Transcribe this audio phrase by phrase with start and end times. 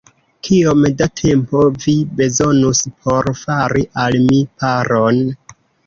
[0.45, 5.27] Kiom da tempo vi bezonus por fari al mi paron?